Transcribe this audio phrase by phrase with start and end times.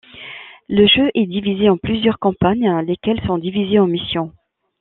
[0.67, 4.33] Le jeu est divisé en plusieurs campagnes, lesquelles sont divisées en missions.